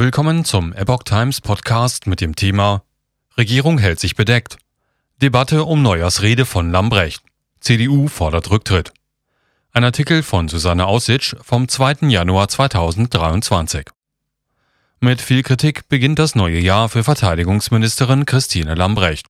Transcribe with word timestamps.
Willkommen 0.00 0.44
zum 0.44 0.72
Epoch 0.74 1.02
Times 1.02 1.40
Podcast 1.40 2.06
mit 2.06 2.20
dem 2.20 2.36
Thema 2.36 2.84
Regierung 3.36 3.78
hält 3.78 3.98
sich 3.98 4.14
bedeckt. 4.14 4.56
Debatte 5.20 5.64
um 5.64 5.82
Neujahrsrede 5.82 6.44
von 6.44 6.70
Lambrecht. 6.70 7.24
CDU 7.58 8.06
fordert 8.06 8.48
Rücktritt. 8.48 8.92
Ein 9.72 9.82
Artikel 9.82 10.22
von 10.22 10.46
Susanne 10.46 10.86
Aussitsch 10.86 11.34
vom 11.42 11.66
2. 11.66 12.06
Januar 12.10 12.46
2023. 12.46 13.86
Mit 15.00 15.20
viel 15.20 15.42
Kritik 15.42 15.88
beginnt 15.88 16.20
das 16.20 16.36
neue 16.36 16.60
Jahr 16.60 16.88
für 16.88 17.02
Verteidigungsministerin 17.02 18.24
Christine 18.24 18.76
Lambrecht. 18.76 19.26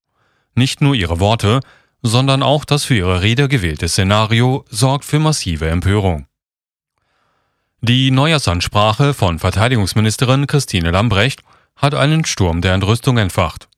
Nicht 0.55 0.83
nur 0.83 0.95
ihre 0.95 1.19
Worte, 1.19 1.61
sondern 2.03 2.43
auch 2.43 2.67
das 2.67 2.85
für 2.85 2.95
ihre 2.95 3.23
Rede 3.23 3.49
gewählte 3.49 3.89
Szenario 3.89 4.67
sorgt 4.69 5.07
für 5.07 5.19
massive 5.19 5.67
Empörung. 5.71 6.27
Die 7.81 8.11
Neujahrsansprache 8.11 9.15
von 9.15 9.39
Verteidigungsministerin 9.39 10.49
Christine 10.49 10.91
Lambrecht 10.91 11.43
hat 11.77 11.95
einen 11.95 12.25
Sturm 12.25 12.61
der 12.61 12.75
Entrüstung 12.75 13.19
entfacht. 13.19 13.69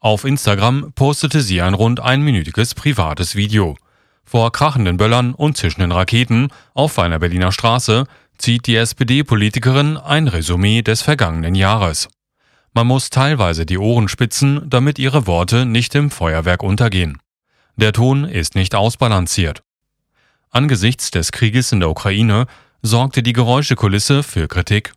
Auf 0.00 0.26
Instagram 0.26 0.92
postete 0.92 1.40
sie 1.40 1.62
ein 1.62 1.72
rund 1.72 1.98
einminütiges 1.98 2.74
privates 2.74 3.36
Video. 3.36 3.78
Vor 4.22 4.52
krachenden 4.52 4.98
Böllern 4.98 5.32
und 5.32 5.56
zischenden 5.56 5.92
Raketen 5.92 6.48
auf 6.74 6.98
einer 6.98 7.18
Berliner 7.18 7.50
Straße 7.50 8.04
zieht 8.36 8.66
die 8.66 8.76
SPD-Politikerin 8.76 9.96
ein 9.96 10.28
Resümee 10.28 10.82
des 10.82 11.00
vergangenen 11.00 11.54
Jahres. 11.54 12.10
Man 12.74 12.86
muss 12.86 13.08
teilweise 13.08 13.64
die 13.64 13.78
Ohren 13.78 14.08
spitzen, 14.08 14.68
damit 14.68 14.98
ihre 14.98 15.26
Worte 15.26 15.64
nicht 15.64 15.94
im 15.94 16.10
Feuerwerk 16.10 16.62
untergehen. 16.62 17.16
Der 17.76 17.94
Ton 17.94 18.24
ist 18.24 18.56
nicht 18.56 18.74
ausbalanciert. 18.74 19.62
Angesichts 20.50 21.10
des 21.10 21.32
Krieges 21.32 21.72
in 21.72 21.80
der 21.80 21.88
Ukraine 21.88 22.46
sorgte 22.82 23.22
die 23.22 23.32
Geräuschekulisse 23.32 24.22
für 24.22 24.48
Kritik. 24.48 24.92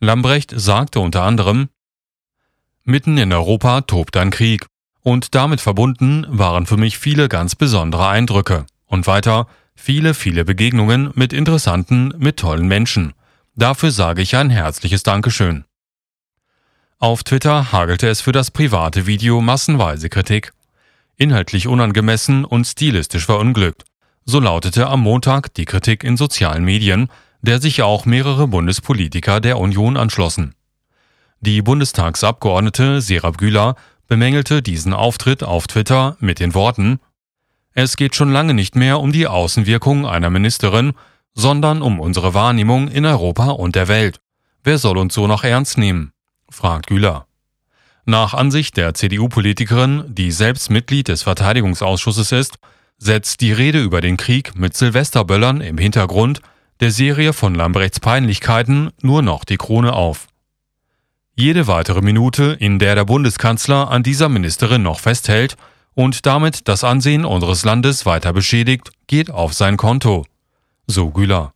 Lambrecht 0.00 0.52
sagte 0.54 1.00
unter 1.00 1.22
anderem, 1.22 1.68
Mitten 2.84 3.16
in 3.16 3.32
Europa 3.32 3.82
tobt 3.82 4.16
ein 4.16 4.30
Krieg, 4.30 4.66
und 5.02 5.34
damit 5.34 5.60
verbunden 5.60 6.26
waren 6.28 6.66
für 6.66 6.76
mich 6.76 6.98
viele 6.98 7.28
ganz 7.28 7.54
besondere 7.54 8.08
Eindrücke. 8.08 8.66
Und 8.86 9.06
weiter, 9.06 9.46
viele, 9.74 10.14
viele 10.14 10.44
Begegnungen 10.44 11.10
mit 11.14 11.32
interessanten, 11.32 12.12
mit 12.18 12.38
tollen 12.38 12.66
Menschen. 12.66 13.14
Dafür 13.54 13.90
sage 13.90 14.22
ich 14.22 14.36
ein 14.36 14.50
herzliches 14.50 15.02
Dankeschön. 15.02 15.64
Auf 16.98 17.24
Twitter 17.24 17.72
hagelte 17.72 18.08
es 18.08 18.20
für 18.20 18.32
das 18.32 18.50
private 18.50 19.06
Video 19.06 19.40
massenweise 19.40 20.08
Kritik. 20.08 20.52
Inhaltlich 21.16 21.66
unangemessen 21.66 22.44
und 22.44 22.64
stilistisch 22.64 23.26
verunglückt. 23.26 23.84
So 24.24 24.38
lautete 24.38 24.88
am 24.88 25.00
Montag 25.00 25.52
die 25.54 25.64
Kritik 25.64 26.04
in 26.04 26.16
sozialen 26.16 26.64
Medien, 26.64 27.08
der 27.40 27.60
sich 27.60 27.82
auch 27.82 28.06
mehrere 28.06 28.46
Bundespolitiker 28.46 29.40
der 29.40 29.58
Union 29.58 29.96
anschlossen. 29.96 30.54
Die 31.40 31.60
Bundestagsabgeordnete 31.60 33.00
Serap 33.00 33.36
Güler 33.36 33.74
bemängelte 34.06 34.62
diesen 34.62 34.92
Auftritt 34.92 35.42
auf 35.42 35.66
Twitter 35.66 36.16
mit 36.20 36.38
den 36.38 36.54
Worten 36.54 37.00
Es 37.74 37.96
geht 37.96 38.14
schon 38.14 38.30
lange 38.30 38.54
nicht 38.54 38.76
mehr 38.76 39.00
um 39.00 39.10
die 39.10 39.26
Außenwirkung 39.26 40.06
einer 40.06 40.30
Ministerin, 40.30 40.92
sondern 41.34 41.82
um 41.82 41.98
unsere 41.98 42.34
Wahrnehmung 42.34 42.88
in 42.88 43.06
Europa 43.06 43.50
und 43.50 43.74
der 43.74 43.88
Welt. 43.88 44.20
Wer 44.62 44.78
soll 44.78 44.98
uns 44.98 45.14
so 45.14 45.26
noch 45.26 45.42
ernst 45.42 45.78
nehmen? 45.78 46.12
fragt 46.48 46.86
Güler. 46.86 47.26
Nach 48.04 48.34
Ansicht 48.34 48.76
der 48.76 48.94
CDU-Politikerin, 48.94 50.04
die 50.08 50.30
selbst 50.30 50.70
Mitglied 50.70 51.08
des 51.08 51.22
Verteidigungsausschusses 51.22 52.30
ist, 52.32 52.58
setzt 53.02 53.40
die 53.40 53.52
Rede 53.52 53.82
über 53.82 54.00
den 54.00 54.16
Krieg 54.16 54.56
mit 54.56 54.76
Silvesterböllern 54.76 55.60
im 55.60 55.76
Hintergrund 55.76 56.40
der 56.78 56.92
Serie 56.92 57.32
von 57.32 57.54
Lambrechts 57.54 57.98
Peinlichkeiten 57.98 58.90
nur 59.02 59.22
noch 59.22 59.44
die 59.44 59.56
Krone 59.56 59.92
auf. 59.92 60.28
Jede 61.34 61.66
weitere 61.66 62.00
Minute, 62.00 62.56
in 62.58 62.78
der 62.78 62.94
der 62.94 63.04
Bundeskanzler 63.04 63.90
an 63.90 64.04
dieser 64.04 64.28
Ministerin 64.28 64.82
noch 64.82 65.00
festhält 65.00 65.56
und 65.94 66.26
damit 66.26 66.68
das 66.68 66.84
Ansehen 66.84 67.24
unseres 67.24 67.64
Landes 67.64 68.06
weiter 68.06 68.32
beschädigt, 68.32 68.90
geht 69.08 69.30
auf 69.30 69.52
sein 69.52 69.76
Konto. 69.76 70.24
So 70.86 71.10
Güler. 71.10 71.54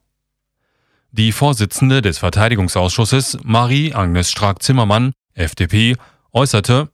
Die 1.13 1.31
Vorsitzende 1.31 2.03
des 2.03 2.19
Verteidigungsausschusses, 2.19 3.39
Marie-Agnes 3.45 4.31
Strack-Zimmermann, 4.31 5.13
FDP, 5.35 5.97
äußerte, 6.33 6.91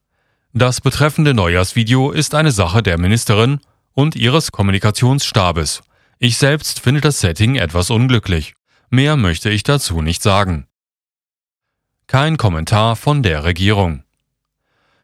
das 0.53 0.83
betreffende 0.83 1.33
Neujahrsvideo 1.33 2.11
ist 2.11 2.35
eine 2.35 2.53
Sache 2.53 2.83
der 2.83 2.99
Ministerin 2.99 3.61
und 3.95 4.17
ihres 4.17 4.53
Kommunikationsstabes. 4.53 5.83
Ich 6.19 6.37
selbst 6.39 6.81
finde 6.81 7.01
das 7.01 7.21
Setting 7.21 7.57
etwas 7.57 7.91
unglücklich. 7.91 8.55
Mehr 8.91 9.17
möchte 9.17 9.51
ich 9.51 9.63
dazu 9.63 10.03
nicht 10.03 10.23
sagen. 10.23 10.67
Kein 12.07 12.37
Kommentar 12.37 12.97
von 12.97 13.23
der 13.23 13.45
Regierung. 13.45 14.05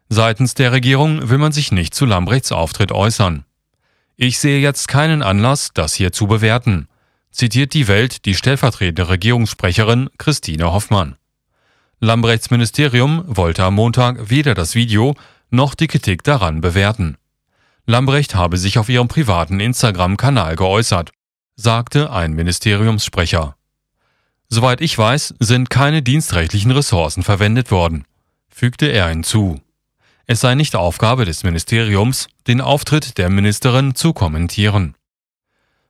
Seitens 0.09 0.55
der 0.55 0.73
Regierung 0.73 1.29
will 1.29 1.39
man 1.39 1.53
sich 1.53 1.71
nicht 1.73 1.95
zu 1.95 2.07
Lambrechts 2.07 2.53
Auftritt 2.53 2.93
äußern. 2.93 3.45
Ich 4.17 4.39
sehe 4.39 4.61
jetzt 4.61 4.89
keinen 4.89 5.23
Anlass, 5.23 5.71
das 5.75 5.95
hier 5.95 6.13
zu 6.13 6.27
bewerten, 6.27 6.89
zitiert 7.31 7.75
die 7.75 7.89
Welt 7.89 8.25
die 8.25 8.35
stellvertretende 8.35 9.09
Regierungssprecherin 9.09 10.09
Christine 10.19 10.73
Hoffmann. 10.73 11.17
Lambrechts 12.01 12.51
Ministerium 12.51 13.25
wollte 13.27 13.65
am 13.65 13.75
Montag 13.75 14.31
weder 14.31 14.55
das 14.55 14.75
Video 14.75 15.15
noch 15.51 15.75
die 15.75 15.89
Kritik 15.89 16.23
daran 16.25 16.61
bewerten. 16.61 17.18
Lambrecht 17.91 18.35
habe 18.35 18.59
sich 18.59 18.79
auf 18.79 18.91
ihrem 18.91 19.09
privaten 19.09 19.61
Instagram-Kanal 19.61 20.57
geäußert, 20.57 21.11
sagte 21.57 22.13
ein 22.13 22.35
Ministeriumssprecher. 22.35 23.57
Soweit 24.51 24.83
ich 24.83 24.99
weiß, 24.99 25.37
sind 25.39 25.71
keine 25.71 26.03
dienstrechtlichen 26.03 26.71
Ressourcen 26.71 27.23
verwendet 27.23 27.71
worden, 27.71 28.05
fügte 28.51 28.89
er 28.89 29.09
hinzu. 29.09 29.63
Es 30.27 30.43
sei 30.43 30.55
nicht 30.55 30.77
Aufgabe 30.77 31.25
des 31.25 31.45
Ministeriums, 31.45 32.29
den 32.47 32.61
Auftritt 32.61 33.17
der 33.17 33.31
Ministerin 33.31 33.95
zu 33.95 34.13
kommentieren. 34.13 34.95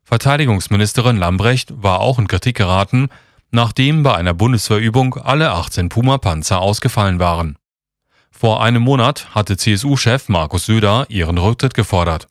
Verteidigungsministerin 0.04 1.16
Lambrecht 1.16 1.82
war 1.82 1.98
auch 1.98 2.20
in 2.20 2.28
Kritik 2.28 2.58
geraten, 2.58 3.08
nachdem 3.50 4.04
bei 4.04 4.14
einer 4.14 4.34
Bundeswehrübung 4.34 5.16
alle 5.16 5.50
18 5.50 5.88
Puma-Panzer 5.88 6.60
ausgefallen 6.60 7.18
waren. 7.18 7.57
Vor 8.40 8.62
einem 8.62 8.82
Monat 8.82 9.34
hatte 9.34 9.56
CSU-Chef 9.56 10.28
Markus 10.28 10.66
Söder 10.66 11.06
ihren 11.08 11.38
Rücktritt 11.38 11.74
gefordert. 11.74 12.28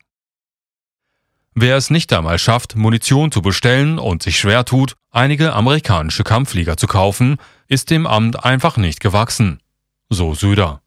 Wer 1.53 1.75
es 1.75 1.90
nicht 1.90 2.13
einmal 2.13 2.40
schafft, 2.40 2.78
Munition 2.78 3.29
zu 3.29 3.41
bestellen 3.41 4.00
und 4.00 4.23
sich 4.23 4.40
schwer 4.40 4.63
tut, 4.63 4.95
einige 5.12 5.51
amerikanische 5.51 6.23
Kampfflieger 6.23 6.78
zu 6.78 6.88
kaufen, 6.88 7.35
ist 7.68 7.90
dem 7.90 8.07
Amt 8.07 8.45
einfach 8.45 8.78
nicht 8.78 9.01
gewachsen. 9.01 9.59
So 10.07 10.34
Söder. 10.34 10.81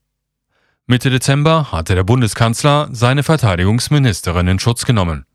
Mitte 0.87 1.11
Dezember 1.11 1.71
hatte 1.71 1.95
der 1.95 2.05
Bundeskanzler 2.05 2.89
seine 2.91 3.23
Verteidigungsministerin 3.23 4.49
in 4.49 4.59
Schutz 4.59 4.87
genommen. 4.87 5.27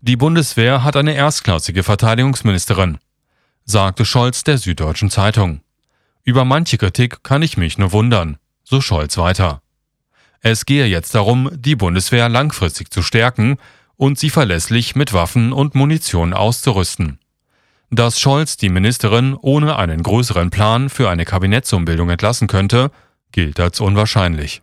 Die 0.00 0.16
Bundeswehr 0.16 0.84
hat 0.84 0.96
eine 0.96 1.12
erstklassige 1.12 1.82
Verteidigungsministerin, 1.82 2.96
sagte 3.66 4.06
Scholz 4.06 4.42
der 4.42 4.56
Süddeutschen 4.56 5.10
Zeitung. 5.10 5.60
Über 6.24 6.46
manche 6.46 6.78
Kritik 6.78 7.22
kann 7.22 7.42
ich 7.42 7.58
mich 7.58 7.76
nur 7.76 7.92
wundern 7.92 8.38
so 8.72 8.80
Scholz 8.80 9.18
weiter. 9.18 9.60
Es 10.40 10.64
gehe 10.64 10.86
jetzt 10.86 11.14
darum, 11.14 11.50
die 11.52 11.76
Bundeswehr 11.76 12.30
langfristig 12.30 12.90
zu 12.90 13.02
stärken 13.02 13.58
und 13.96 14.18
sie 14.18 14.30
verlässlich 14.30 14.96
mit 14.96 15.12
Waffen 15.12 15.52
und 15.52 15.74
Munition 15.74 16.32
auszurüsten. 16.32 17.18
Dass 17.90 18.18
Scholz 18.18 18.56
die 18.56 18.70
Ministerin 18.70 19.36
ohne 19.38 19.76
einen 19.76 20.02
größeren 20.02 20.48
Plan 20.48 20.88
für 20.88 21.10
eine 21.10 21.26
Kabinettsumbildung 21.26 22.08
entlassen 22.08 22.48
könnte, 22.48 22.90
gilt 23.30 23.60
als 23.60 23.78
unwahrscheinlich. 23.78 24.62